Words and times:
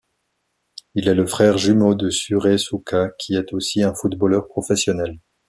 Il 0.95 1.07
est 1.07 1.13
le 1.13 1.27
frère 1.27 1.59
jumeau 1.59 1.93
de 1.93 2.09
Suree 2.09 2.57
Sukha, 2.57 3.09
qui 3.19 3.35
est 3.35 3.53
aussi 3.53 3.83
un 3.83 3.93
footballeur 3.93 4.47
professionnel. 4.47 5.19